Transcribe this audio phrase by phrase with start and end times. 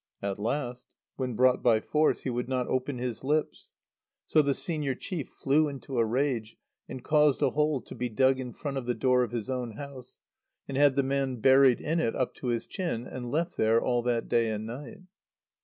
[0.23, 3.73] At last, when brought by force, he would not open his lips.
[4.25, 6.57] So the senior chief flew into a rage,
[6.89, 9.73] and caused a hole to be dug in front of the door of his own
[9.73, 10.17] house,
[10.67, 14.01] and had the man buried in it up to his chin, and left there all
[14.01, 15.01] that day and night.